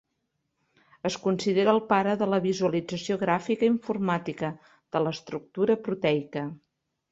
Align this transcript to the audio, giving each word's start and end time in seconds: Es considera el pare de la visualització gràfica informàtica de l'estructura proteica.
Es 1.09 1.17
considera 1.25 1.75
el 1.77 1.81
pare 1.91 2.15
de 2.21 2.29
la 2.35 2.39
visualització 2.45 3.19
gràfica 3.25 3.69
informàtica 3.69 4.53
de 4.97 5.05
l'estructura 5.05 5.79
proteica. 5.89 6.49